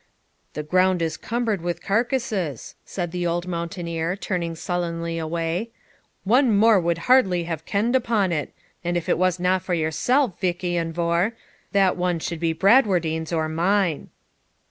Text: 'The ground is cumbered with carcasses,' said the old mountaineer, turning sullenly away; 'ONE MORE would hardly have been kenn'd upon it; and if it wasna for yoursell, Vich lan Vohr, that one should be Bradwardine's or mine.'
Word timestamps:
'The 0.53 0.63
ground 0.63 0.99
is 0.99 1.15
cumbered 1.15 1.61
with 1.61 1.79
carcasses,' 1.83 2.73
said 2.83 3.11
the 3.11 3.27
old 3.27 3.47
mountaineer, 3.47 4.15
turning 4.15 4.55
sullenly 4.55 5.19
away; 5.19 5.69
'ONE 6.25 6.51
MORE 6.55 6.79
would 6.79 6.97
hardly 7.05 7.43
have 7.43 7.63
been 7.65 7.71
kenn'd 7.71 7.95
upon 7.95 8.31
it; 8.31 8.51
and 8.83 8.97
if 8.97 9.07
it 9.07 9.19
wasna 9.19 9.59
for 9.59 9.75
yoursell, 9.75 10.29
Vich 10.39 10.63
lan 10.63 10.91
Vohr, 10.91 11.33
that 11.71 11.95
one 11.97 12.17
should 12.17 12.39
be 12.39 12.51
Bradwardine's 12.51 13.31
or 13.31 13.47
mine.' 13.47 14.09